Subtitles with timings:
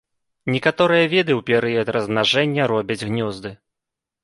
[0.53, 3.55] Некаторыя віды ў перыяд размнажэння робяць гнёзды.